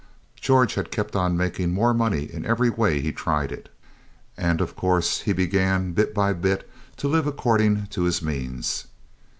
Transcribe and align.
George 0.35 0.73
had 0.73 0.89
kept 0.91 1.15
on 1.15 1.37
making 1.37 1.71
more 1.71 1.93
money 1.93 2.23
in 2.23 2.43
every 2.43 2.71
way 2.71 3.01
he 3.01 3.11
tried 3.11 3.51
it, 3.51 3.69
and 4.35 4.59
of 4.59 4.75
course 4.75 5.19
he 5.21 5.31
began, 5.31 5.91
bit 5.91 6.11
by 6.11 6.33
bit, 6.33 6.67
to 6.97 7.07
live 7.07 7.27
according 7.27 7.85
to 7.91 8.05
his 8.05 8.19
means. 8.19 8.87